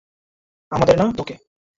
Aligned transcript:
আমাদেরকে 0.71 0.99
না, 1.01 1.15
তোকে! 1.17 1.35